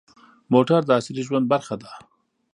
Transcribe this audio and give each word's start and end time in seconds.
موټر 0.53 0.81
د 0.85 0.89
عصري 0.97 1.21
ژوند 1.27 1.45
برخه 1.53 1.75
ده. 1.81 1.91